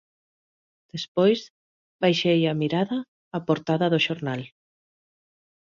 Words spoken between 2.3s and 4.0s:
a mirada á portada do